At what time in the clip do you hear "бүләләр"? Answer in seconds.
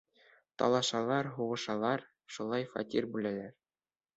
3.15-3.57